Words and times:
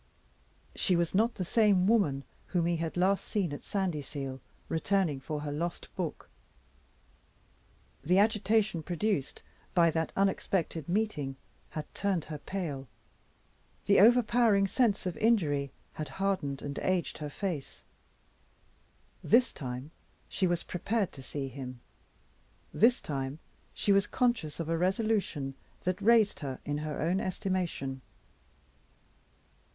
She 0.75 0.95
was 0.95 1.13
not 1.13 1.35
the 1.35 1.45
same 1.45 1.85
woman 1.85 2.23
whom 2.47 2.65
he 2.65 2.77
had 2.77 2.97
last 2.97 3.23
seen 3.23 3.53
at 3.53 3.63
Sandyseal, 3.63 4.39
returning 4.67 5.19
for 5.19 5.41
her 5.41 5.51
lost 5.51 5.95
book. 5.95 6.27
The 8.03 8.17
agitation 8.17 8.81
produced 8.81 9.43
by 9.75 9.91
that 9.91 10.11
unexpected 10.15 10.89
meeting 10.89 11.35
had 11.69 11.85
turned 11.93 12.25
her 12.25 12.39
pale; 12.39 12.87
the 13.85 13.99
overpowering 13.99 14.65
sense 14.67 15.05
of 15.05 15.15
injury 15.17 15.71
had 15.93 16.09
hardened 16.17 16.63
and 16.63 16.79
aged 16.79 17.19
her 17.19 17.29
face. 17.29 17.83
This 19.23 19.53
time, 19.53 19.91
she 20.27 20.47
was 20.47 20.63
prepared 20.63 21.11
to 21.11 21.21
see 21.21 21.47
him; 21.47 21.79
this 22.73 23.01
time, 23.01 23.37
she 23.71 23.91
was 23.91 24.07
conscious 24.07 24.59
of 24.59 24.67
a 24.67 24.79
resolution 24.79 25.53
that 25.83 26.01
raised 26.01 26.39
her 26.39 26.59
in 26.65 26.79
her 26.79 26.99
own 27.03 27.19
estimation. 27.21 28.01